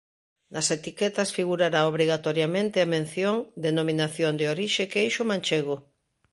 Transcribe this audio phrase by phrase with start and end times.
[0.53, 5.75] Nas etiquetas figurará obrigatoriamente a mención "Denominación de Orixe Queixo Manchego".